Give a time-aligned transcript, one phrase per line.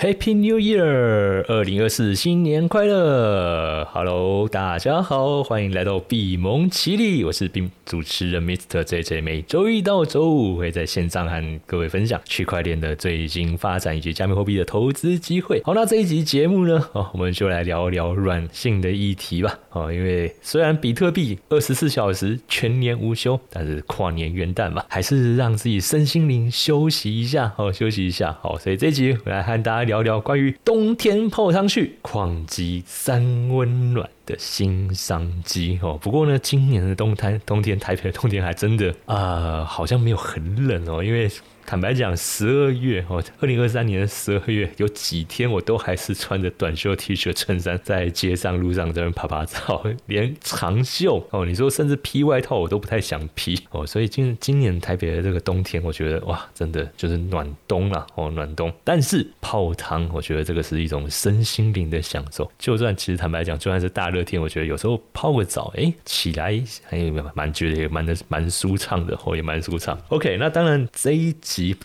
[0.00, 1.44] Happy New Year！
[1.48, 8.84] 二零二四新年快乐！Hello，大家好，欢迎来到比蒙奇力，我是闭主持人 Mr.
[8.84, 9.20] J J。
[9.20, 15.60] 每周一到周五会在线上和各位分享区块链的最新发展以及加密货币的投资机会。
[15.64, 19.58] 好，那这一集节目呢，哦，我们就来聊聊软性的议题吧。
[19.70, 28.38] 哦，因为虽然比特币二十四小时全年无休，但是跨年元旦嘛，还是让自己身心灵休息一下，哦，休息一下。
[28.40, 29.87] 好，所以这一集我来和大家。
[29.88, 34.10] 聊聊关于冬天泡汤去矿机三温暖。
[34.28, 35.98] 的新商机哦。
[36.00, 41.30] 不过呢，今年的冬天，冬天台北的 冬天还真的啊，好像没有很冷哦，因为。
[41.70, 53.86] 坦白讲，十二月哦，二零二三年的十二月有几天，我都还是穿着短袖 T 恤、衬衫在街上、路上在那拍拍照， 连长袖哦，你说甚至披外套我都不太想披哦。
[53.86, 58.72] 所以今今年台北的这个冬天，我觉得哇，真的就是暖冬了哦，暖冬。
[58.82, 62.50] 但是泡汤，我觉得这个是一种身心灵的享受。
[62.58, 69.98] 就算其实坦白讲，就算是大热天，我觉得有时候泡个澡，哎，起来还有蛮觉得也蛮的蛮舒畅的哦，也蛮舒畅。
[70.10, 71.34] OK，那当然这一。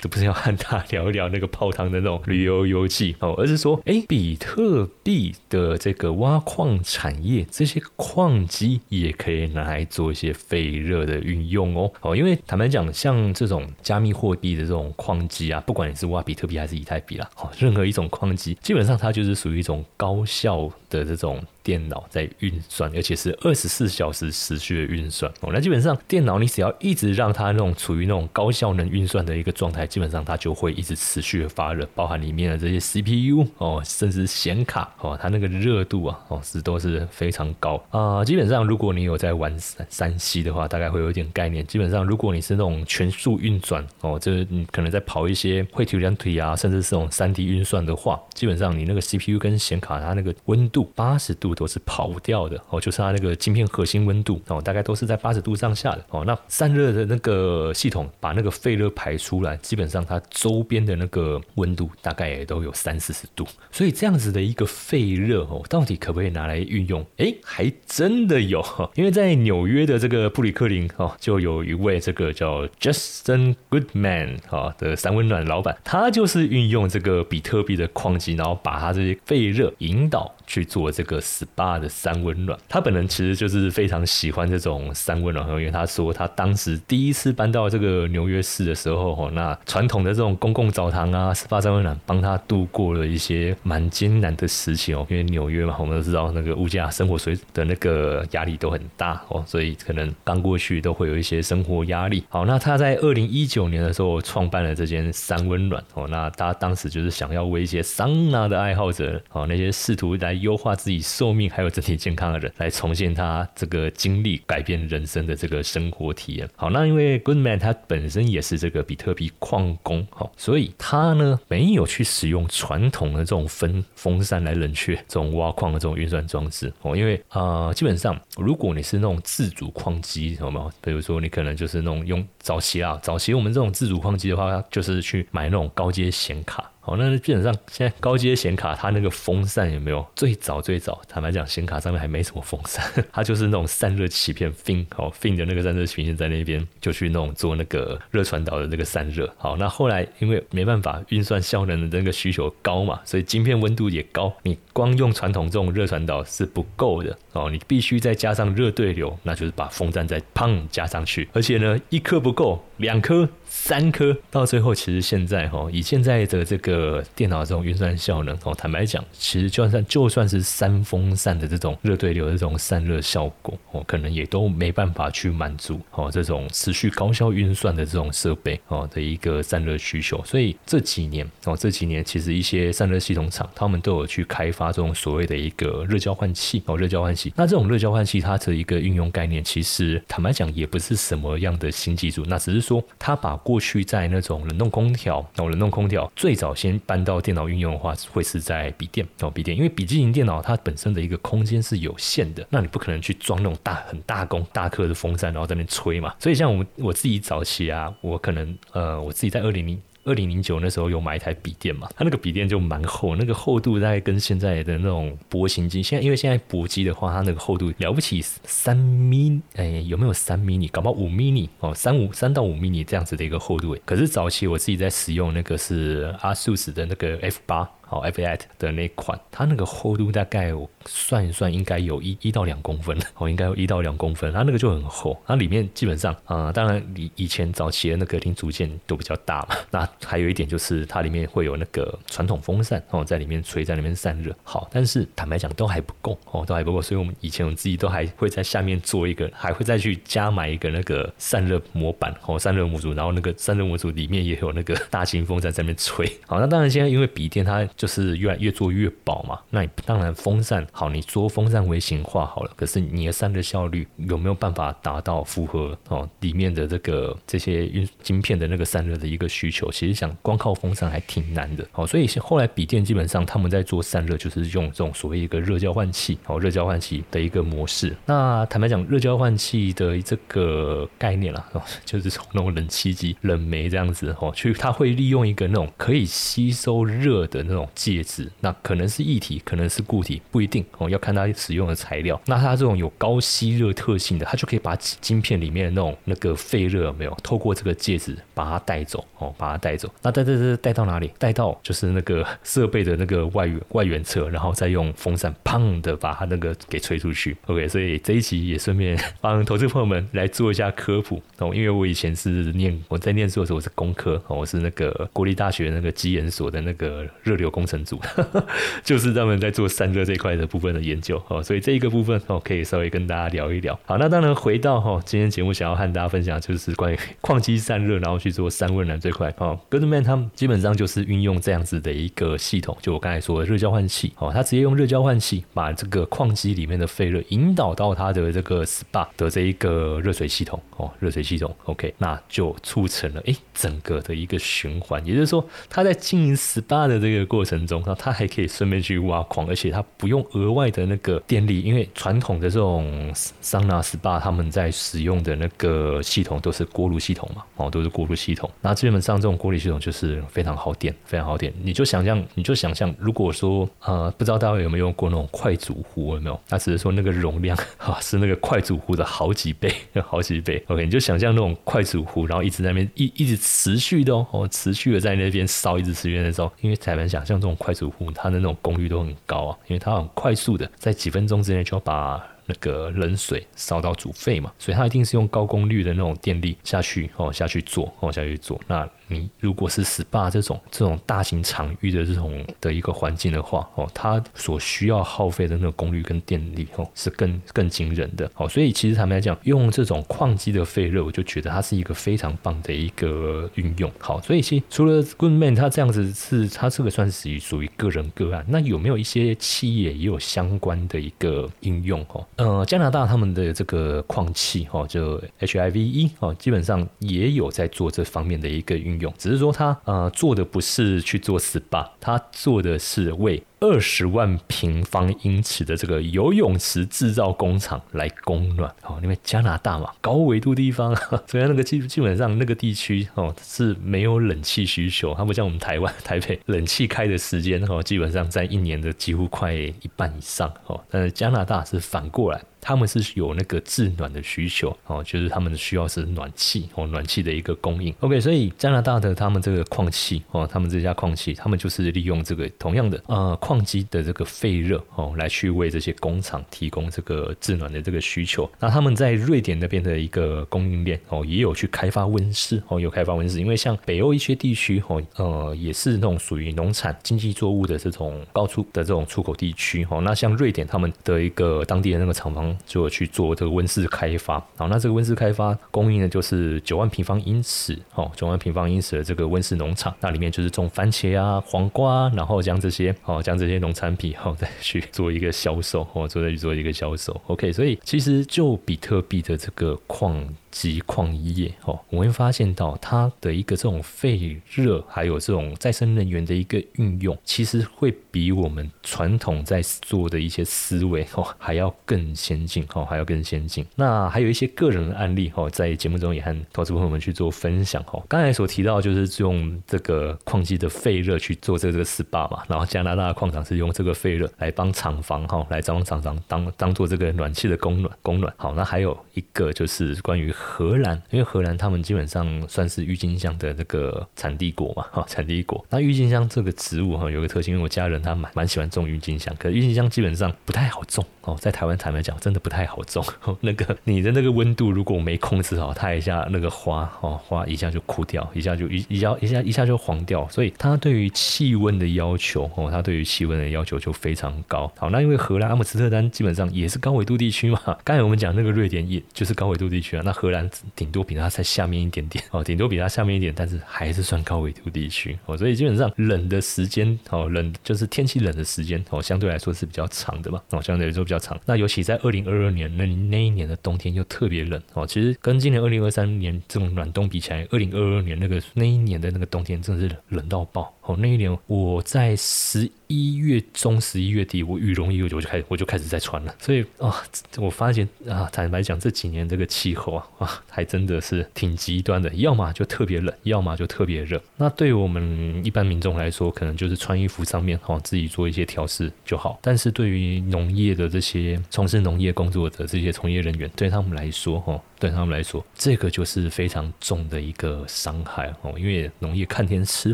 [0.01, 11.91] 都不是要和他聊一聊那个泡汤的那种旅游游记哦，而是说，哎，比特币的这个挖矿产业，这些矿机也可以拿来做一些废热的运用哦。
[12.01, 21.41] 哦，因为坦白讲，像这种加密货币的这种矿机啊，不管你是挖比特币还是以太币啦，哦，任何一种矿机，基本上它就是属于一种高效的这种。
[21.63, 25.49] 电脑在运算，而且是二十四小时持续的运算哦。
[25.53, 38.25] 那基本上，电脑你只要一直让它那种处于那种高效能运算的一个状态，基本上它就会一直持续的发热，包含里面的这些 CPU 哦，甚至显卡哦，它那个热度啊哦是都是非常高啊。
[38.25, 41.65] 基本上，如果你有在玩三三 C 的话，大概会有点概念。
[41.65, 51.52] 基本上，如果你是那种全速运转哦，就是你可能在跑一些绘图量体啊，甚至是这种三 D 运算的话，基本上你那个 CPU 跟显卡它那个温度八十度。
[51.53, 56.23] 都是跑不掉的哦，就是它那个晶片核心温度哦，大概都是在八十度上下的哦。
[56.25, 63.45] 那散热的那个系统把那个废热排出来，基本上它周边的那个温度大概也都有三四十度。
[63.71, 67.05] 所以这样子的一个废热哦，到底可不可以拿来运用？
[67.17, 68.63] 哎，还真的有，
[68.95, 80.33] 因为在纽约的这个布里克林哦，就有一位这个叫 Justin Goodman 啊的三温暖老板，他就是运用这个比特币的矿机，然后把他这些废热引导。
[80.45, 102.23] 去做这个 SPA 的三温暖，他本人其实就是非常喜欢这种三温暖，因为他说他当时第一次搬到这个纽约市的时候，哈，那传统的这种公共澡堂啊，SPA 三温暖帮他度过了一些蛮艰难的时期哦，因为纽约嘛，我们都知道那个物价、生活水的那个压力都很大哦，所以可能刚过去都会有一些生活压力。
[102.29, 116.47] 好，那他在二零一九年的时候创办了这间三温暖哦，那他当时就是想要为一些桑拿的爱好者哦，那些试图来优化自己寿命还有整体健康的人，来重现他这个经历改变人生的这个生活体验。
[116.55, 126.95] 好，那因为 Goodman 他本身也是这个比特币矿工，好，所以他呢没有去使用传统的这种风风扇来冷却这种挖矿的这种运算装置哦。
[126.95, 130.69] 因为啊，基本上如果你是那种自主矿机，好吗？
[130.81, 136.69] 比如说你可能就是那种用早期啊，早期我们这种自主矿机的话，就是去买那种高阶显卡。
[136.85, 140.05] 好，那基本上现在高阶显卡它那个风扇有没有？
[140.17, 142.83] 最早最早，坦白讲，显卡上面还没什么风扇，
[143.13, 149.33] 它就是那种散热鳍片 fin，好 fin 的那个散热鳍片在那边就去弄做那个热传导的那个散热。
[149.37, 163.29] 好，那后来因为没办法运算效能的那个需求高嘛，所以晶片温度也高，你光用传统这种热传导是不够的哦，你必须再加上热对流，那就是把风扇再砰加上去，而且呢，一颗不够，两颗。
[163.65, 180.21] 三颗到最后，其实现在哈，以现在的这个电脑这种运算效能哦，坦白讲，其实就算就算是三风扇的这种热对流的这种散热效果哦，可能也都没办法去满足哦这种持续高效运算的这种设备哦的一个散热需求。
[180.25, 187.31] 所以这几年哦，这几年其实一些散热系统厂他们都有去开发这种所谓的一个热交换器哦，热交换器。
[187.37, 206.15] 那这种热交换器它的一个运用概念，其实坦白讲也不是什么样的新技术，那只是说它把过过去在那种冷冻空调，那种，冷冻空调最早先搬到电脑运用的话，会是在笔电哦，笔电，因为笔记型电脑它本身的一个空间是有限的，那你不可能去装那种大很大功大颗的风扇，然后在那吹嘛。
[206.17, 209.79] 所以像我我自己早期啊，我可能呃，我自己在二零零。
[210.05, 220.57] 二零零九那时候有买一台笔电嘛，它那个笔电就蛮厚，那个厚度大概跟现在的那种薄型机，现在因为现在薄机的话，它那个厚度了不起三米，哎，有没有三米？
[220.57, 223.77] 你搞不好五米米哦，三五三到五米米这样子的一个厚度。
[223.85, 227.69] 可是早期我自己在使用那个是 ASUS 的那个 F 八。
[227.93, 269.69] 好 f a t 的那款，它那个厚度大概我算一算，应该有一一到两公分，哦，应该有一到两公分，它那个就很厚，它里面基本上啊，当然以以前早期的那个零组件都比较大嘛，那还有一点就是它里面会有那个传统风扇哦，在里面吹，在里面散热，好，但是坦白讲都还不够哦，都还不够，所以我们以前我们自己都还会在下面做一个，还会再去加买一个那个散热模板哦，散热模组，然后那个散热模组里面也有那个大型风扇在那边吹，好，那当然现在因为笔电它就是越来越做越薄嘛，那你当然风扇好，你做风扇微型化好了，可是你的散热效率有没有办法达到符合哦里面的这个这些运晶片的那个散热的一个需求？
[269.69, 277.93] 其实想光靠风扇还挺难的，好，所以后来笔电基本上他们在做散热就是用这种所谓一个热交换器，好，热交换器的一个模式。
[278.05, 281.45] 那坦白讲，热交换器的这个概念啦，
[281.83, 292.19] 就是从那种冷气机、冷媒这样子哦，去它会利用一个那种可以吸收热的那种介质，那可能是液体，可能是固体，不一定哦，要看它使用的材料。
[292.25, 299.91] 那它这种有高吸热特性的，它就可以把晶片里面的那种那个废热没有透过这个介质把它带走哦，把它带走。
[300.01, 301.11] 那带带带带到哪里？
[301.17, 307.35] 带到就是那个设备的那个外缘外缘侧，然后再用风扇砰的把它那个给吹出去。
[307.47, 317.97] OK，所以这一期也顺便帮投资朋友们来做一下科普哦，因为我以前是念我在念书的时候我是工科哦，我是那个国立大学那个机研所的那个热流工工程组，
[318.83, 323.79] 就是他们在做散热这块的部分的研究哦，所以这一个部分哦可以稍微跟大家聊一聊。
[323.85, 361.53] 好，那当然回到哈今天节目想要和大家分享就是关于 矿机散热，然后去做三温暖这块哦，Goodman 他们基本上就是运用这样子的一个系统，就我刚才说的热交换器哦，它直接用热交换器把这个矿机里面的废热引导到它的这个 SPA 的这一个热水系统哦，热水系统 OK，那就促成了哎整个的一个循环，也就是说它在经营 SPA 的这个过过程中，然后它还可以顺便去挖矿，而且它不用额外的那个电力，因为传统的这种桑拿 SPA 他们在使用的那个系统都是锅炉系统嘛，哦都是锅炉系统，那基本上这种锅炉系统就是非常耗电，非常耗电。
[361.61, 366.39] 你就想象，你就想象，如果说呃不知道大家有没有用过那种快煮壶，有没有？
[366.47, 369.69] 它只是说那个容量哈 是那个快煮壶的好几倍，
[370.07, 370.63] 好几倍。
[370.69, 376.49] OK，你就想象那种快煮壶，然后一直在那边一一直持续的哦，持续的在那边烧，一直持续那烧。
[376.61, 388.87] 因为才能想象像这种快速壶，它的那种功率都很高啊，因为它很快速的在几分钟之内就要把那个冷水烧到煮沸嘛，所以它一定是用高功率的那种电力下去哦下去做哦下去做那。
[389.13, 403.91] 你如果是 SPA 这种这种大型场域的这种的一个环境的话，哦，它所需要耗费的那个功率跟电力，哦，是更更惊人的，哦，所以其实坦白讲，用这种矿机的废热，我就觉得它是一个非常棒的一个运用。
[403.99, 412.01] 好，所以其实除了 Goodman 它这样子是它这个算是属于个人个案，那有没有一些企业也有相关的一个应用？
[412.13, 418.93] 哦，呃，加拿大他们的这个矿器，哦，就 HIV 哦，基本上也有在做这方面的一个运。
[418.93, 428.69] 用只是说他呃做的不是去做 SPA，他做的是为二十万平方英尺的这个游泳池制造工厂来供暖。
[428.81, 430.93] 哦，因为加拿大嘛，高纬度地方，
[431.25, 442.41] 所以那个基基本上那个地区哦是没有冷气需求，它不像我们台湾台北冷气开的时间哦，基本上在一年的几乎快一半以上哦，但是加拿大是反过来。
[442.65, 447.93] 他们是有那个制暖的需求哦，就是他们需要是暖气哦，暖气的一个供应。
[447.99, 458.49] OK，所以加拿大的他们这个矿气哦，他们这家矿气，他们就是利用这个同样的呃矿矿机的这个废热哦，来去为这些工厂提供这个制暖的这个需求。
[458.59, 470.01] 那他们在瑞典那边的一个供应链哦，也有去开发温室哦，有开发温室，因为像北欧一些地区哦，呃也是那种属于农产经济作物的这种高出的这种出口地区哦。
[470.01, 472.57] 那像瑞典他们的一个当地的那个厂房。
[472.65, 490.27] 就去做这个温室开发，好，那这个温室开发供应的就是九万平方英尺，哦，九万平方英尺的这个温室农场，那里面就是种番茄啊、黄瓜，然后将这些，哦，将这些农产品，哦，再去做一个销售，哦，做再去做一个销售，OK，所以其实就比特币的这个矿。
[490.53, 503.65] 及矿业哦，我会发现到它的一个这种废热，还有这种再生能源的一个运用，其实会比我们传统在做的一些思维哦还要更先进哦，还要更先进。
[503.75, 508.03] 那还有一些个人的案例哦，在节目中也和投资朋友们去做分享哦。
[508.07, 518.31] 刚才所提到就是用这个矿机的废热去做这个 SPA 嘛，然后加拿大的矿场是用这个废热来帮厂房哈，来帮厂房当当做这个暖气的供暖供暖。
[518.37, 525.65] 好，那还有一个就是关于荷兰，因为荷兰他们基本上算是郁金香的这个产地国嘛， 哈，产地国。
[525.69, 533.03] 那郁金香这个植物哈，有个特性，因为我家人他蛮蛮喜欢种郁金香，可是郁金香基本上不太好种哦，在台湾坦白讲，真的不太好种。
[533.41, 544.71] 那个你的那个温度如果没控制好，它一下那个花哦，花一下就枯掉，一下就一一下一下一下就黄掉，所以它对于气温的要求哦，它对于气温的要求就非常高。
[544.77, 561.39] 好，那因为荷兰阿姆斯特丹基本上也是高纬度地区嘛，刚才我们讲那个瑞典也就是高纬度地区啊，那荷兰顶多比它在下面一点点哦，顶多比它下面一点，但是还是算高纬度地区哦，所以基本上冷的时间哦，冷就是天气冷的时间哦，相对来说是比较长的嘛哦，相对来说比较长。
[561.45, 570.72] 那尤其在二零二二年那那一年的冬天又特别冷哦，其实跟今年二零二三年这种暖冬比起来，二零二二年那个那一年的那个冬天真的是冷到爆。
[570.85, 576.35] 哦，那一年我在十一月中、十一月底，我羽绒衣我就开始我就开始在穿了。
[576.39, 577.03] 所以啊，
[577.37, 584.21] 我发现啊，坦白讲，这几年这个气候啊啊， 还真的是挺极端的，要么就特别冷，要么就特别热。
[584.35, 589.39] 那对于我们一般民众来说，可能就是穿衣服上面哦，自己做一些调试就好。
[589.41, 599.93] 但是对于农业的这些从事农业工作的这些从业人员，对他们来说，哦， 对他们来说，这个就是非常重的一个伤害哦，因为农业看天吃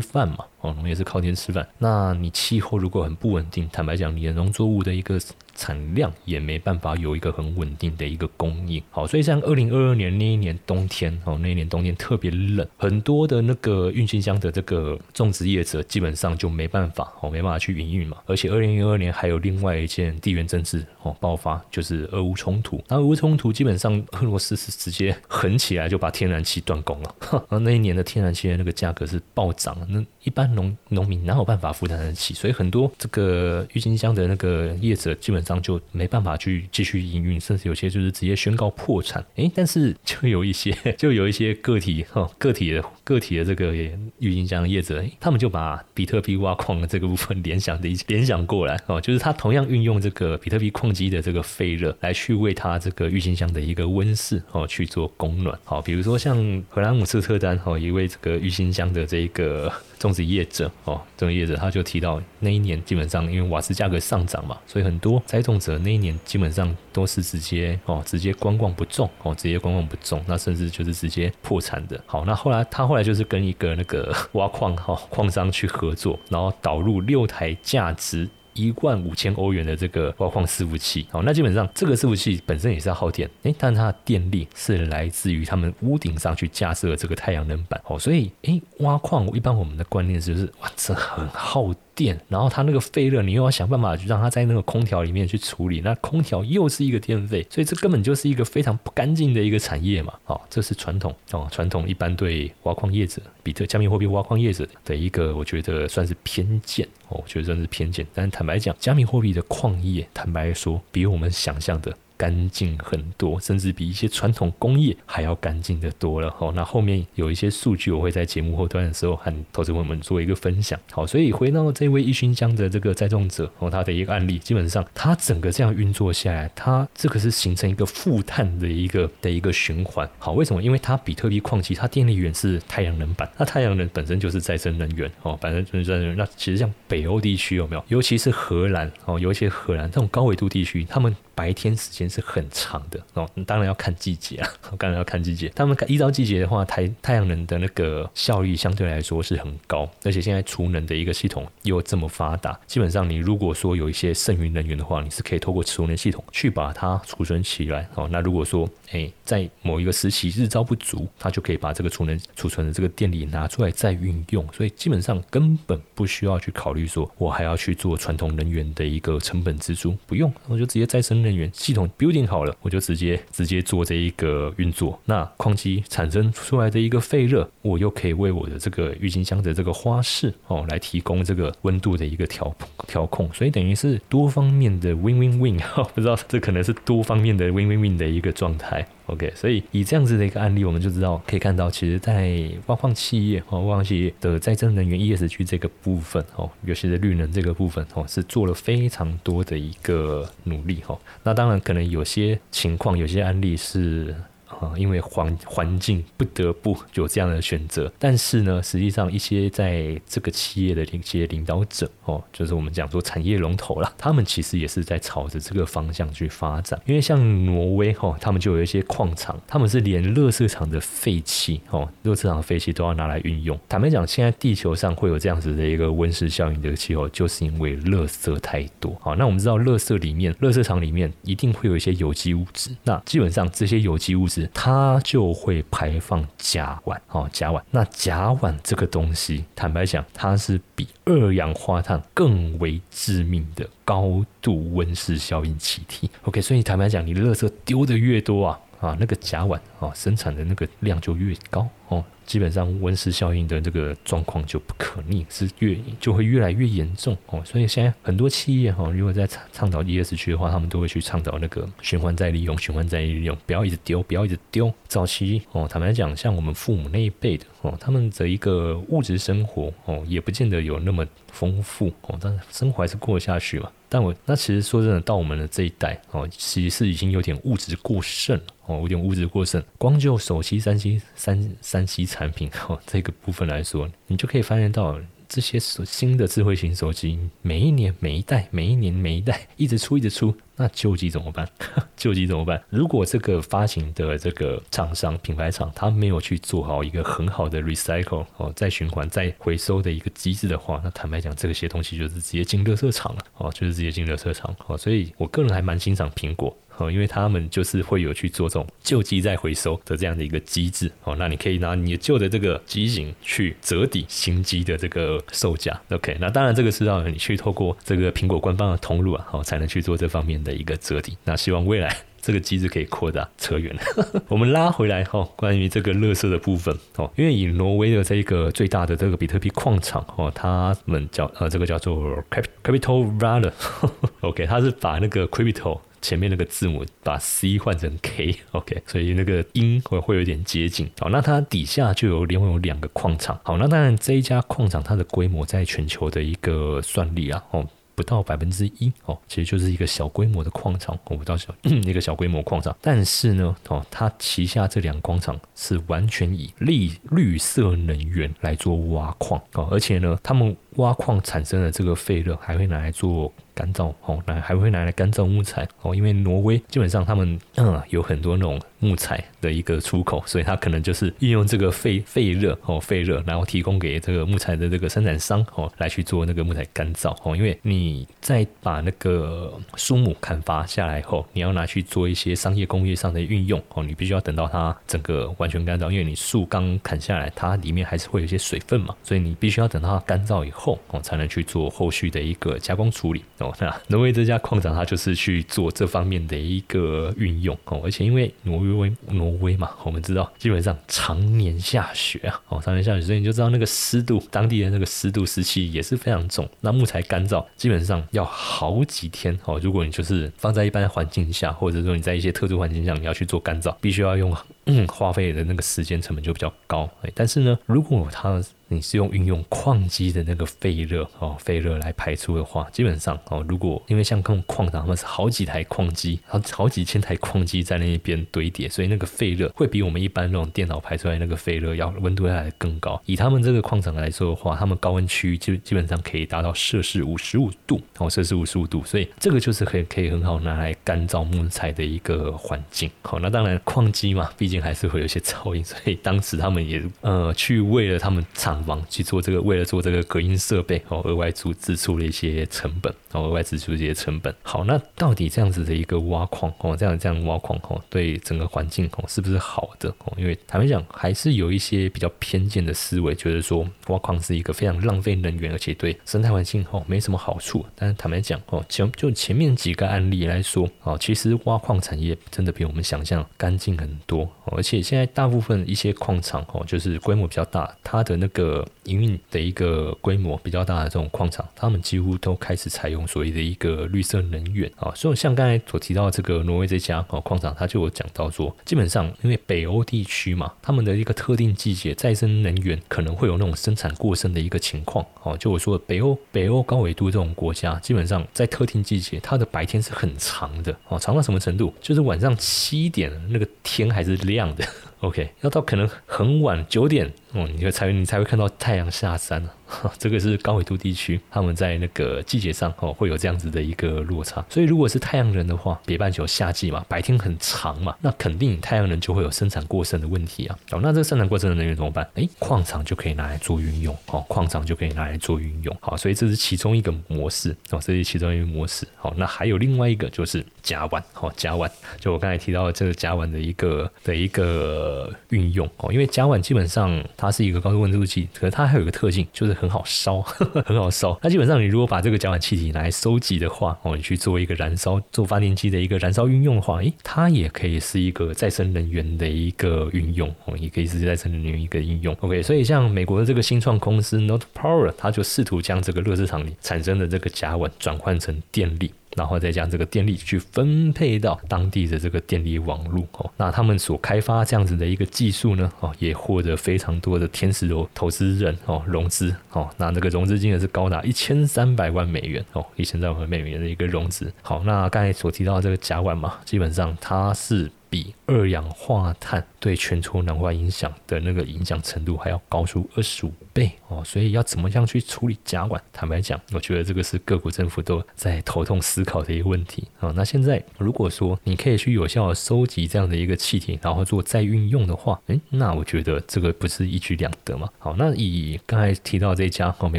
[0.00, 0.44] 饭嘛。
[0.60, 1.66] 哦，农业是靠天吃饭。
[1.78, 5.18] 那你气候如果很不稳定，坦白讲，你的农作物的一个。
[5.60, 18.16] 产量也没办法有一个很稳定的一个供应，好，所以像二零二二年那一年冬天，哦，那一年冬天特别冷，很多的那个郁金香的这个种植业者基本上就没办法，哦，没办法去营运嘛。
[18.24, 22.82] 而且二零二二年还有另外一件地缘政治哦爆发，就是俄乌冲突。
[22.88, 27.14] 那俄乌冲突基本上俄罗斯是直接狠起来就把天然气断供了，
[27.50, 32.32] 那那一年的天然气的那个价格是暴涨，那一般农农民哪有办法负担得起？
[32.32, 35.49] 所以很多这个郁金香的那个业者基本上。
[35.62, 39.24] 就没办法去继续营运，甚至有些就是直接宣告破产。
[39.36, 43.74] 诶，但是就有一些， 就有一些个体哈，个体的个体的这个
[44.18, 55.58] 郁金香业者，他们就把比特币挖矿的这个部分联想的一联想过来哦，就是他同样运用这个比特币矿机的这个废热来去为他这个郁金香的一个温室哦去做供暖。
[55.64, 56.36] 好，比如说像
[56.68, 59.72] 荷兰姆斯特丹哦一位这个郁金香的这个。
[60.00, 72.02] 种植业者哦，种植业者他就提到那一年基本上因为瓦斯价格上涨嘛，所以很多栽种者那一年基本上都是直接哦直接观望不种哦直接观望不种，那甚至就是直接破产的。
[72.06, 78.28] 好，那后来他后来就是跟一个那个挖矿哈矿商去合作，然后导入六台价值。
[78.54, 91.72] 一万五千欧元的这个挖矿伺服器，好，那基本上这个伺服器本身也是要耗电，诶，但它的电力是来自于他们屋顶上去架设这个太阳能板，哦，所以诶，挖矿一般我们的观念就是哇，这很耗。
[92.00, 100.14] 电，然后它那个废热，你又要想办法去让它在那个空调里面去处理，那空调又是一个电费，所以这根本就是一个非常不干净的一个产业嘛。
[100.24, 108.06] 哦，这是传统哦，传统一般对挖矿业者、比特加密货币挖矿业者的一个，我觉得算是偏见哦，我觉得算是偏见。
[108.14, 111.94] 但坦白讲，加密货币的矿业，坦白说，比我们想象的。
[112.20, 116.30] 干净很多，甚至比一些传统工业还要干净的多了。
[116.36, 120.78] 好，那后面有一些数据，我会在节目后端的时候和投资朋友们做一个分享。
[120.92, 130.06] 好，所以回到这位一熏香的这个栽种者哦，他的一个案例，基本上他整个这样运作下来，他这个是形成一个负碳的一个的一个循环。
[130.18, 130.62] 好，为什么？
[130.62, 136.16] 因为它比特币矿机，它电力源是太阳能板，那太阳能本身就是再生能源哦，反正就是再生能源。
[136.18, 137.82] 那其实像北欧地区有没有？
[137.88, 145.48] 尤其是荷兰哦，尤其是荷兰这种高纬度地区，他们白天时间是很长的哦，当然要看季节啊， 当然要看季节。
[145.54, 158.08] 他们依照季节的话，太太阳能的那个效率相对来说是很高，而且现在储能的一个系统又这么发达，基本上你如果说有一些剩余能源的话，你是可以透过储能系统去把它储存起来哦。
[158.10, 174.98] 那如果说哎，在某一个时期日照不足，它就可以把这个储能储存的这个电力拿出来再运用，所以基本上根本不需要去考虑说我还要去做传统能源的一个成本支出，不用，我就直接再生能源系统 building 好了，我就直接直接做这一个运作。
[175.04, 182.54] 那矿机产生出来的一个废热，我又可以为我的这个郁金香的这个花式哦，来提供这个温度的一个调
[182.86, 183.28] 调控。
[183.32, 185.58] 所以等于是多方面的 win win win，
[185.94, 188.86] 不知道这可能是多方面的 win win win 的一个状态。
[189.10, 200.96] OK，所以以这样子的一个案例，我们就知道可以看到，其实，在挖矿企业哦，挖矿企业的再生能源 ESG 这个部分哦，尤其是绿能这个部分哦，是做了非常多的一个努力哈。
[201.24, 204.14] 那当然，可能有些情况、有些案例是。
[204.60, 207.90] 啊，因为环环境不得不有这样的选择。
[207.98, 216.80] 但是呢，实际上一些在这个企业的一些领导者哦，就是我们讲说产业龙头啦，他们其实也是在朝着这个方向去发展。
[216.86, 223.58] 因为像挪威哈，他们就有一些矿场，他们是连热色场的废气哦，热色场的废气都要拿来运用。
[223.68, 228.96] 坦白讲，现在地球上会有这样子的一个温室效应的气候，就是因为热色太多。
[229.00, 236.98] 好，那我们知道热色里面，热色场里面一定会有一些有机物质，那基本上这些有机物质它就会排放甲烷。
[237.08, 237.62] 哦，甲烷。
[237.70, 246.10] 那甲烷这个东西，坦白讲，它是比二氧化碳更为致命的高度温室效应气体。
[246.22, 252.04] OK，所以坦白讲，你垃圾丢的越多啊，啊，那个甲烷啊生产的那个量就越高哦。
[252.30, 257.42] 基本上温室效应的这个状况就不可逆，是越就会越来越严重哦。
[257.44, 264.72] 所以现在很多企业哈，如果在倡倡导 ESG 的话，他们都会去倡导那个循环再利用、循环再利用，不要一直丢，不要一直丢。
[264.86, 273.68] 早期哦，坦白讲，像我们父母那一辈的哦，他们的一个物质生活哦，也不见得有那么丰富哦，但生活还是过得下去嘛。
[273.90, 279.60] 但我那其实说真的，到我们的这一代哦，其实是已经有点物质过剩了哦，有点物质过剩。
[279.76, 284.96] 光就手机、三 C、三三 C 产品哦这个部分来说，你就可以发现到
[285.30, 290.34] 这些新的智慧型手机，每一年每一代，每一年每一代一直出一直出。
[290.56, 291.48] 那旧机怎么办？
[291.96, 292.60] 旧机怎么办？
[292.68, 304.76] 如果这个发行的这个厂商品牌厂，它没有去做好一个很好的 recycle 哦，再循环再回收的一个机制的话，那坦白讲，这些东西就是直接进热色场了哦，就是直接进热色场哦。
[304.76, 311.16] 所以我个人还蛮欣赏苹果哦，因为他们就是会有去做这种旧机再回收的这样的一个机制哦。
[311.18, 315.80] 那你可以拿你旧的这个机型去折抵新机的这个售价。
[315.90, 320.50] OK，那当然这个是要你去透过这个苹果官方的通路啊，哦，才能去做这方面的。
[320.60, 323.26] 一个折抵，那希望未来这个机制可以扩大。
[323.38, 332.22] 扯远了， 我们拉回来哈，关于这个乐色的部分哦，因为以挪威的这个最大的这个比特币矿场哦，他们叫呃这个叫做
[332.62, 340.90] Capital Valor，OK， 他是把那个 Crypto 前面那个字母把 C 换成 K，OK， 所以那个音会会有点接近。
[340.98, 343.38] 好，那它底下就有另外有两个矿场。
[343.44, 347.66] 好，那当然这一家矿场它的规模在全球的一个算力啊，哦。
[347.96, 352.74] 不到百分之一哦，其实就是一个小规模的矿场，哦，不到小 一个小规模矿场。
[352.80, 363.32] 但是呢，哦，它旗下这两个矿场是完全以绿绿色能源来做挖矿哦，而且呢，他们挖矿产生的这个废热还会拿来做。
[363.52, 393.24] 干燥哦，那还会拿来干燥木材哦，因为挪威基本上他们嗯有很多那种木材的一个出口，所以它可能就是运用这个废废热哦废热，然后提供给这个木材的这个生产商哦来去做那个木材干燥哦，因为你在把那个树木砍伐下来后，你要拿去做一些商业工业上的运用哦，你必须要等到它整个完全干燥，因为你树刚砍下来，它里面还是会有一些水分嘛，所以你必须要等到它干燥以后哦，才能去做后续的一个加工处理。
[393.38, 406.48] 哦，那挪威这家矿场，它就是去做这方面的一个运用哦，而且因为挪威挪威嘛，我们知道基本上常年下雪啊，哦，常年下雪，所以你就知道那个湿度，当地的那个湿度湿气也是非常重。
[406.60, 416.88] 那木材干燥基本上要好几天哦，如果你就是放在一般环境下，或者说你在一些特殊环境下，你要去做干燥，必须要用嗯花费的那个时间成本就比较高。
[417.02, 418.42] 哎，但是呢，如果它
[418.72, 433.02] 你是用运用矿机的那个废热哦，废热来排出的话，基本上哦，如果因为像这种矿场，他们是好几台矿机，好好几千台矿机在那边堆叠，所以那个废热会比我们一般那种电脑排出来那个废热要温度要来更高。
[433.06, 442.88] 以他们这个矿场来说的话，他们高温区就基本上可以达到摄氏五十五度哦，摄氏五十五度，所以这个就是可以可以很好拿来干燥木材的一个环境。
[443.02, 448.59] 好，那当然矿机嘛，毕竟还是会有一些噪音，所以当时他们也呃去为了他们厂。
[448.62, 454.34] 房去做这个，为了做这个隔音设备哦，额外出支出了一些成本哦，额外支出一些成本。
[454.42, 460.12] 好，那到底这样子的一个挖矿哦，这样这样挖矿哦，对整个环境哦是不是好的哦？
[460.16, 467.64] 因为坦白讲，还是有一些比较偏见的思维，觉得说挖矿是一个非常浪费能源，而且对生态环境哦没什么好处。
[467.74, 478.49] 但是坦白讲哦，前就前面几个案例来说哦，其实挖矿产业真的比我们想象干净很多，而且现在大部分一些矿场哦，就是规模比较大，它的那个。
[478.50, 484.92] 呃营运的一个规模比较大的这种矿场，他们几乎都开始采用所谓的一个绿色能源啊。
[484.94, 495.36] 所以像刚才所提到这个挪威这家哦矿场，它就有讲到说，基本上因为北欧地区嘛，他们的一个特定季节再生能源可能会有那种生产过剩的一个情况哦。
[495.36, 501.72] 就我说北欧北欧高纬度这种国家，基本上在特定季节，它的白天是很长的哦，长到什么程度？
[501.80, 504.66] 就是晚上七点那个天还是亮的。
[505.00, 507.12] OK，要到可能很晚九点。
[507.32, 509.54] 哦，你会才你才会看到太阳下山了！
[509.98, 514.44] 这个是高纬度地区，他们在那个季节上哦会有这样子的一个落差。
[514.48, 520.58] 所以如果是太阳人的话，北半球夏季嘛，白天很长嘛，那肯定太阳人就会有生产过剩的问题啊。
[520.72, 522.06] 哦，那这个生产过剩的能源怎么办？
[522.16, 525.76] 哎，矿场就可以拿来做运用哦，矿场就可以拿来做运用。
[525.80, 528.86] 好，所以这是其中一个模式哦，这是其中一个模式。
[528.96, 538.00] 好，那还有另外一个就是甲烷哦，甲烷就我刚才提到的这个甲烷的一个的一个运用哦，因为甲烷基本上它是一个高度温度。
[538.00, 540.22] 可是它还有一个特性，就是很好烧，
[540.64, 541.18] 很好烧。
[541.22, 552.16] 那基本上，你如果把这个甲烷气体拿来收集的话，哦，你去做一个燃烧，做发电机的一个燃烧运用的话，诶，它也可以是一个再生能源的一个运用，哦，也可以是再生能源一个应用。
[552.20, 558.90] OK，所以像美国的这个新创公司 Not Power，它就试图将这个热市场里产生的这个甲烷转换成电力。
[559.16, 574.32] 然后再将这个电力去分配到当地的这个电力网络哦，那他们所开发这样子的一个技术呢哦，也获得非常多的天使投投资人哦融资哦，那这个融资金额是高达一千三百万美元哦，一千三百万美元的一个融资。
[574.42, 577.70] 好，那刚才所提到这个甲烷嘛，基本上它是。
[577.90, 585.78] 比二氧化碳对全球暖化影响的那个影响程度还要高出二十五倍哦，所以要怎么样去处理甲烷？
[585.92, 590.12] 坦白讲，我觉得这个是各国政府都在头痛思考的一个问题啊。
[590.14, 597.68] 那现在如果说你可以去有效的收集这样的一个气体，然后做再运用的话，诶，那我觉得这个不是一举两得嘛？
[597.78, 599.98] 好，那以刚才提到这家哦，美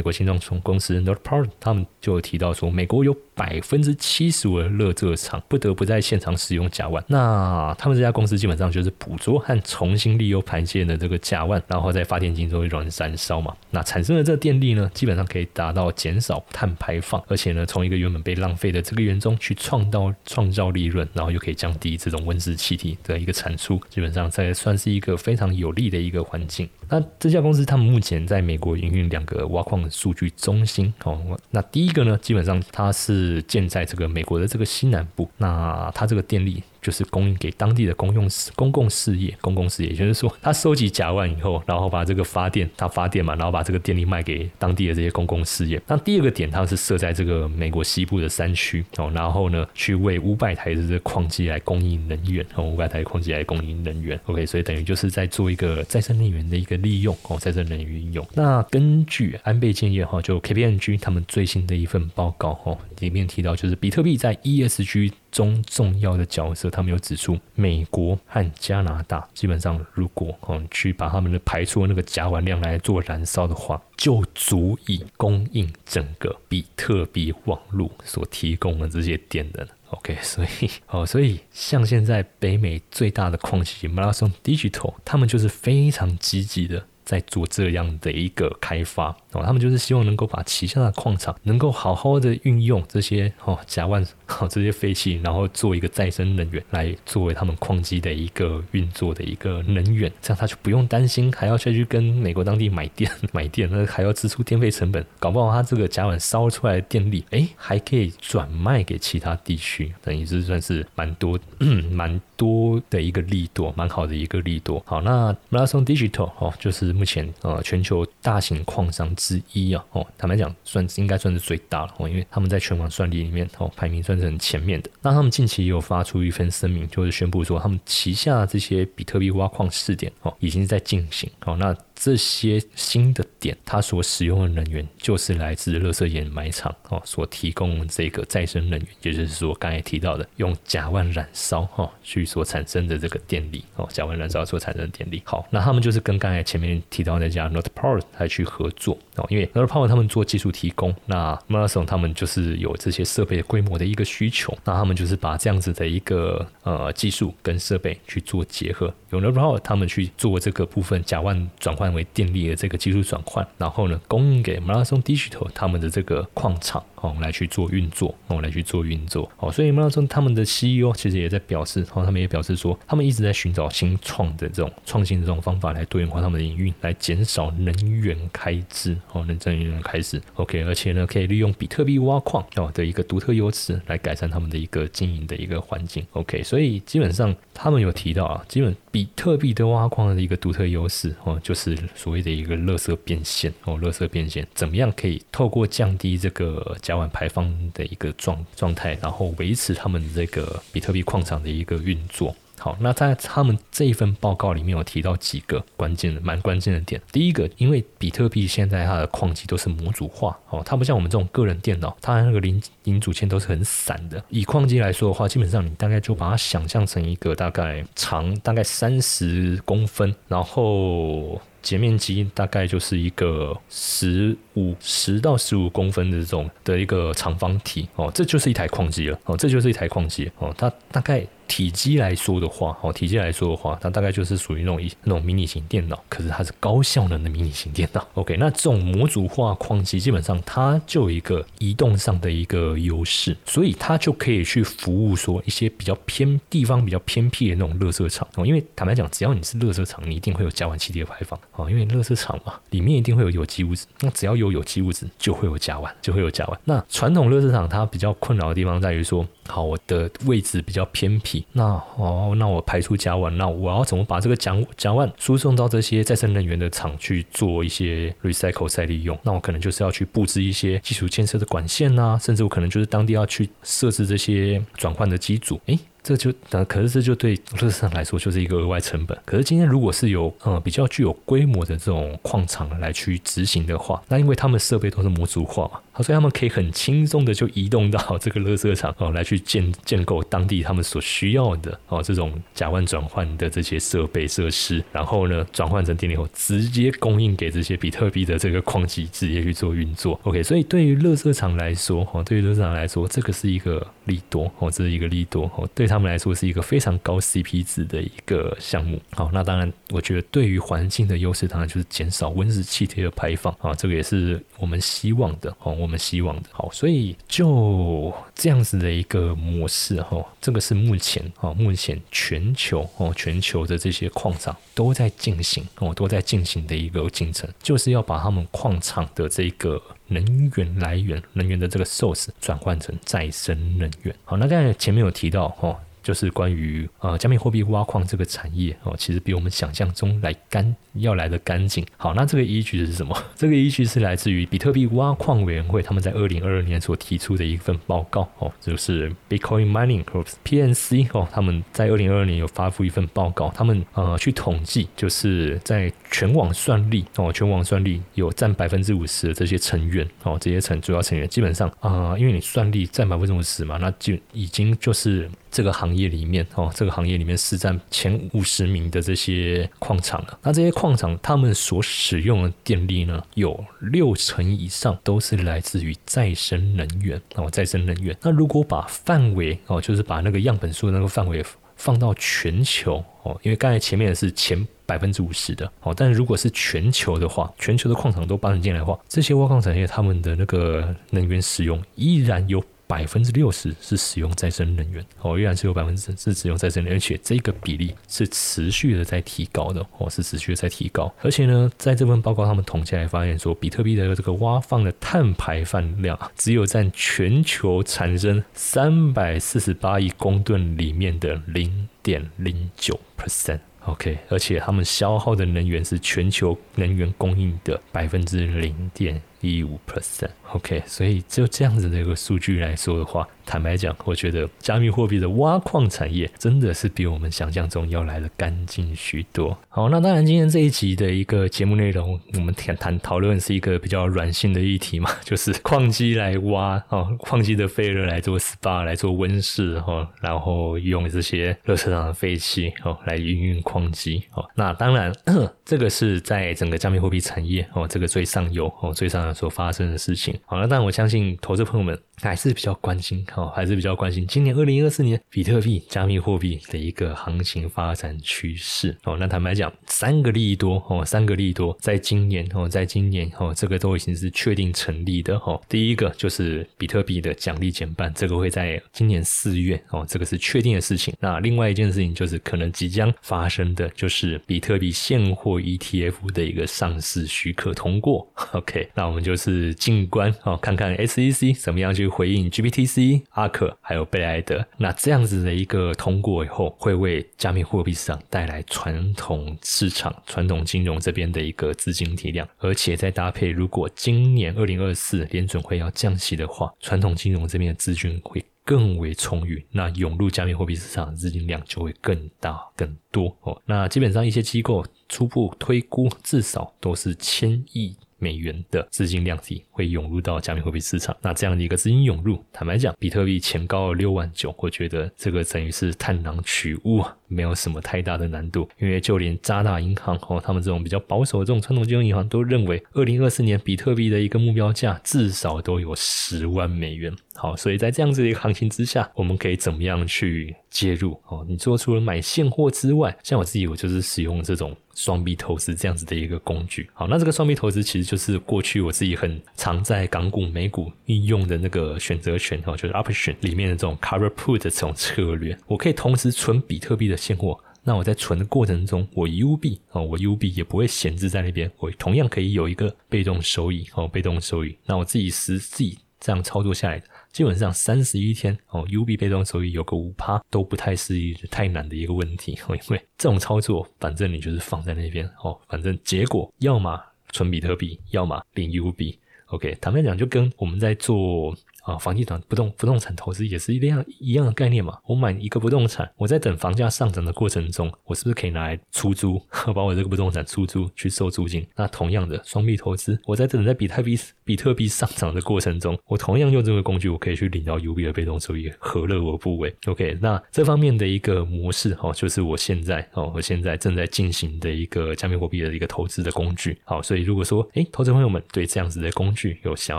[0.00, 13.54] 国新创公司 North Part，他们就提到说，美国有百分之七十五的热热厂不得不在现场使用甲烷，那他们这家公司基本上就是捕捉和重新利用排泄的这个甲烷，然后在发电机中燃燃烧嘛。
[13.70, 26.68] 那产生的这个电力呢，基本上可以达到减少碳排放，而且呢，从一个原本被浪费的这个源中去创造创造利润，然后又可以降低这种温室气体的一个产出，基本上在算是一个非常有利的一个环境。
[26.88, 31.38] 那这家公司他们目前在美国营运两个挖矿数据中心哦。
[31.50, 36.62] 那第一个呢，基本上它是是建在这个美国的这个西南部，那它这个电力。
[36.82, 45.80] 就是供应给当地的公用事公共事业，公共事业，也就是说，他收集甲烷以后，然后把这个发电，他发电嘛，然后把这个电力卖给当地的这些公共事业。
[45.86, 54.18] 那第二个点，它是设在这个美国西部的山区哦，然后呢，去为五百台的这矿机来供应能源哦，五百台矿机来供应能源。
[54.26, 58.26] OK，所以等于就是在做一个再生能源的一个利用哦，再生能源运用。
[58.34, 65.12] 那根据安倍建业哈，就 KPMG 他们最新的一份报告哦，里面提到就是比特币在 ESG。
[65.32, 79.68] 中重要的角色，他们有指出，美国和加拿大基本上，如果嗯去把他们的排出的那个甲烷量来做燃烧的话，就足以供应整个比特币网络所提供的这些电的。
[79.90, 86.86] OK，所以哦，所以像现在北美最大的矿企 m a r a t o n Digital，他们就是非常积极的。
[87.04, 94.06] 在做这样的一个开发哦，他们就是希望能够把旗下的矿场能够好好的运用这些哦甲烷
[94.40, 111.38] 哦这些废气，然后做一个再生能源来作为他们矿机的一个运作的一个能源，这样他就不用担心还要再去跟美国当地买电 买电，那还要支出电费成本，搞不好他这个甲烷烧出来的电力，哎，还可以转卖给其他地区，等于是算是蛮多
[111.90, 114.82] 蛮多的一个力度，蛮好的一个力度。
[114.86, 116.91] 好，那 Marathon Digital 哦，就是。
[116.92, 124.90] 目前呃，全球大型矿商之一啊，哦，坦白讲，算应该算是最大了哦，因为他们在全网算力里面哦，排名算是很前面的。
[125.00, 131.76] 那他们近期也有发出一份声明，就是宣布说，他们旗下这些比特币挖矿试点哦，已经在进行哦，那。
[131.94, 145.22] 这些新的点，它所使用的能源就是来自乐色掩埋场哦，所提供这个再生能源，也就是说刚才提到的用甲烷燃烧哈去所产生的这个电力哦，甲烷燃烧所产生的电力。
[145.24, 161.92] 好，那他们就是跟刚才前面提到那家 Not Power 来去合作哦，因为 Not Power 他们做技术提供，那 Marathon 他们就是有这些设备规模的一个需求，那他们就是把这样子的一个呃技术跟设备去做结合，有 Not Power 他们去做这个部分甲烷转换。
[161.92, 169.52] 为电力的这个技术转换，然后呢，供应给马拉松 Digital 他们的这个矿场哦，来去做运作哦，来去做运作哦。
[169.52, 180.22] 所以马拉松他们的 CEO 其实也在表示，哦，他们也表示说，他们一直在寻找新创的这种创新的这种方法来多元化他们的营运来减少能源开支哦，能能源开支。
[180.36, 186.06] OK，而且呢，可以利用比特币挖矿哦的一个独特优势来改善他们的一个经营的一个环境。
[186.12, 202.34] OK，所以基本上他们有提到啊，基本比特币的挖矿的一个独特优势哦，就是所谓的一个垃圾变现哦，垃圾变现怎么样可以透过降低这个甲烷排放的一个状状态，然后维持他们这个比特币矿场的一个运作。
[202.58, 207.00] 好，那在他们这一份报告里面有提到几个关键的、蛮关键的点。
[207.10, 214.22] 第一个，因为比特币现在它的矿机都是模组化，哦，它不像我们这种个人电脑，它那个零零组件都是很散的。
[214.28, 221.40] 以矿机来说的话，基本上你大概就把它想象成一个大概长大概三十公分，然后。
[221.62, 231.26] 截面积大概就是一个十五十到十五公分的这种的一个长方体哦，这就是一台矿机了哦，这就是一台矿机哦，它大概。
[231.52, 238.08] 体积来说的话，哦，体积来说的话，它大概就是属于那种一那种迷你型电脑，可是它是高效能的迷你型电脑。
[238.14, 248.46] OK，那这种模组化矿机基本上它就有一个移动上的一个优势，所以它就可以去服务说一些比较偏地方比较偏僻的那种热色场哦。
[248.46, 251.70] 因为坦白讲，只要你是热色场，你一定会有甲烷气体的排放哦。
[251.70, 256.56] 因为热色场嘛，里面一定会有有机物质，那只要有有机物质，就会有甲烷，就会有甲烷。
[256.64, 259.28] 那传统热色场它比较困扰的地方在于说。
[259.48, 261.64] 好，我的位置比较偏僻，那
[261.96, 269.18] 哦，那我排出甲烷，那我要怎么把这个甲甲烷输送到这些再生能源的厂去做一些 recycle 再利用？
[269.22, 275.78] 那我可能就是要去布置一些基础建设的管线呐，甚至我可能就是当地要去设置这些转换的机组，诶。
[276.02, 276.32] 这就，
[276.66, 279.16] 可是这就对乐视来说就是一个额外成本。
[279.24, 300.18] 可是今天如果是有呃比较具有规模的这种矿场来去执行的话，那因为他们设备都是模组化嘛，所以他们可以很轻松的就移动到这个乐色场哦，来去建建构当地他们所需要的哦这种甲烷转换的这些设备设施，然后呢转换成电力后直接供应给这些比特币的这个矿机直接去做运作。
[300.24, 305.86] OK，所以对于乐色场来说，哦对于乐色场来说，这个是一个利多哦，这是一个利多哦对。
[305.86, 309.00] 他们来说是一个非常高 CP 值的一个项目。
[309.10, 316.48] 好，那当然，我觉得对于环境的优势，当然就是减少温室气体的排放啊，这个也是我们希望的哦，我们希望的。
[316.52, 329.80] 好，所以就这样子的一个模式哈，这个是目前啊，目前全球哦，全球的这些矿场都在进行哦，都在进行的一个进程，就是要把他们矿场的这个
[330.12, 334.14] 能源来源、能源的这个 source 转换成再生能源。
[334.24, 335.78] 好，那刚才前面有提到哈。
[336.02, 341.86] 就是关于呃加密货币挖矿这个产业哦，其实比我们想象中来干要来的干净。
[341.96, 343.16] 好，那这个依据是什么？
[343.36, 365.30] 这个依据是来自于比特币挖矿委员会他们在二零二二年所提出的一份报告哦，就是 Bitcoin Mining Group（PNC） 哦，他们在二零二二年有发布一份报告，他们呃去统计，就是在全网算力哦，全网算力有占百分之五十的这些成员哦，这些成主要成员基本上啊，因为你算力占百分之五十嘛，那就已经就是。
[365.52, 370.38] 这个行业里面哦，这个行业里面是占前五十名的这些矿场了。
[370.42, 378.16] 那这些矿场他们所使用的电力呢，有六成以上都是来自于再生能源哦，再生能源。
[378.22, 381.44] 那如果把范围哦，就是把那个样本数那个范围
[381.76, 392.62] 放到全球哦，因为刚才前面是前百分之五十的哦，但如果是全球的话，全球的矿场都搬进来的话，这些挖矿产业他们的那个能源使用依然有。
[392.92, 401.10] 百分之六十是使用再生能源哦，依然是有百分之是使用再生能源，而且这个比例是持续的在提高的哦，是持续的在提高。
[401.22, 413.60] 而且呢，在这份报告他们统计来发现说，比特币的这个挖放的碳排放量只有占全球产生三百四十八亿公吨里面的零点零九 percent。
[413.86, 420.30] OK，而且他们消耗的能源是全球能源供应的百分之零点一五 percent。
[420.52, 423.28] OK，所以就这样子的一个数据来说的话。
[423.44, 429.56] 坦白讲，我觉得加密货币的挖矿产业真的是比我们想象中要来的干净许多。
[429.68, 444.44] 好，那当然今天这一集的一个节目内容，我们谈谈讨论是一个比较软性的议题嘛， 就是矿机来挖哦，矿机的废热来做 SPA 来做温室哈，然后用这些热车上的废气哦来营运矿机哦。
[444.54, 445.12] 那当然，
[445.64, 450.38] 这个是在整个加密货币产业哦这个最上游哦最上游所发生的事情。
[450.44, 458.96] 好了，但我相信投资朋友们还是比较关心，哦，还是比较关心今年二零二四年比特币、加密货币的一个行情发展趋势。
[459.04, 465.36] 哦，那坦白讲，三个利多，哦，三个利多，在今年，哦，在今年，哦，这个都已经是确定成立的。
[465.38, 471.14] 哦，第一个就是比特币的奖励减半，这个会在今年四月，哦，这个是确定的事情。
[471.20, 478.26] 那另外一件事情就是可能即将发生的就是比特币现货 ETF 的一个上市许可通过。
[478.52, 484.64] OK，那我们就是静观哦，看看 SEC 怎么样去回应 GPTC 阿克还有贝莱德。
[484.76, 498.44] 那这样子的一个通过以后，会为加密货币市场带来传统市场、传统金融这边的一个资金体量，而且再搭配，如果今年二零二四联准会要降息的话，传统金融这边的资金会。
[498.64, 503.60] 更为充裕，那涌入加密货币市场的资金量就会更大更多哦。
[503.66, 507.96] 那基本上一些机构初步推估，至少都是千亿。
[508.22, 518.68] 美元的资金量体会涌入到加密货币市场，那这样的一个资金涌入，坦白讲，比特币前高了六万九，我觉得这个等于是探囊取物，没有什么太大的难度。
[518.78, 527.12] 因为就连渣打银行哦，他们这种比较保守的这种传统金融银行都认为，二零二四年比特币的一个目标价至少都有十万美元。
[527.34, 531.18] 好，所以在这样子的一个行情之下，我们可以怎么样去介入？
[531.26, 536.88] 哦，你做除了买现货之外，像我自己，我就是使用这种双币投资这样子的一个工具。
[536.92, 545.58] 好，那这个双币投资其实就是过去我自己很常在港股、美股运用的那个选择权，哈，就是 option 里面的这种 cover put 的这种策略。
[545.66, 554.76] 我可以同时存比特币的现货，那我在存的过程中，我 U 币哦，我 U 币也不会闲置在那边，我同样可以有一个被动收益哦，被动收益。
[554.86, 557.06] 那我自己实际这样操作下来的。
[557.32, 569.18] 基本上三十一天哦，U B 被动收益有个五趴都不太是一太难的一个问题哦， 因为这种操作反正你就是放在那边哦，反正结果要么存比特币，要么领 U B。
[569.46, 571.54] OK，坦白讲就跟我们在做。
[571.82, 574.98] 啊，房地产不动不动产投资也是一样一样的概念嘛。
[575.06, 579.40] 我买一个不动产，我在等房价上涨的过程中，我是不是可以拿来出租，
[579.74, 581.66] 把我这个不动产出租去收租金？
[581.76, 596.78] 那同样的双币投资，我在等在比特币比特币上涨的过程中，我同样用这个工具，我可以去领到 U B 的被动收益，何乐而不为？OK，那这方面的一个模式哦，就是我现在哦，我现在正在进行的一个加密货币的一个投资的工具。
[596.84, 599.98] 好，所以如果说诶，投资朋友们对这样子的工具有想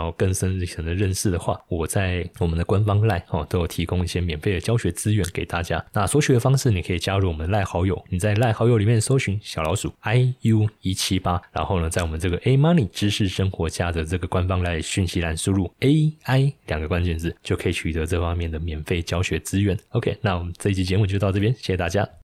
[0.00, 5.84] 要更深一层的认识的话，我在我们的官方赖哦都有提供一些免费的教学资源给大家。
[5.92, 19.78] 那索取的方式，你可以加入我们赖好友，你在赖好友里面搜寻小老鼠 i u 一七八，然后呢，在我们这个 A Money 知识生活家的这个官方赖讯息栏输入 A I 两个关键字，就可以取得这方面的免费教学资源。
[19.90, 22.23] OK，那我们这一期节目就到这边，谢谢大家。